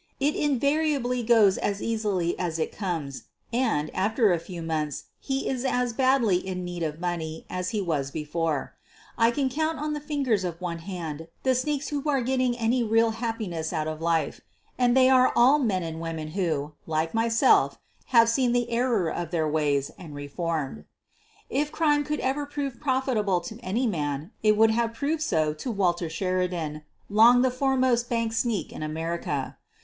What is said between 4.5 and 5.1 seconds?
months,